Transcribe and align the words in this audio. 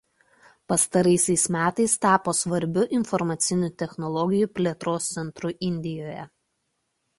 Pastaraisiais 0.71 1.43
metais 1.55 1.93
tapo 2.05 2.33
svarbiu 2.39 2.87
informacinių 3.01 3.71
technologijų 3.83 4.51
plėtros 4.57 5.13
centru 5.19 5.55
Indijoje. 5.71 6.29